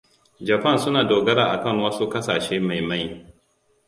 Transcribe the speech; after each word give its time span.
Japan 0.47 0.75
suna 0.81 1.01
dogara 1.09 1.45
akan 1.55 1.75
wasu 1.85 2.05
kasashe 2.13 2.55
ma 2.67 2.77
mai. 2.89 3.07